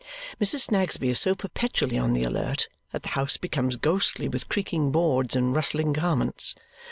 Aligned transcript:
Mrs. 0.43 0.61
Snagsby 0.61 1.09
is 1.09 1.19
so 1.19 1.35
perpetually 1.35 1.95
on 1.95 2.13
the 2.13 2.23
alert 2.23 2.67
that 2.91 3.03
the 3.03 3.09
house 3.09 3.37
becomes 3.37 3.75
ghostly 3.75 4.27
with 4.27 4.49
creaking 4.49 4.91
boards 4.91 5.35
and 5.35 5.55
rustling 5.55 5.93
garments. 5.93 6.55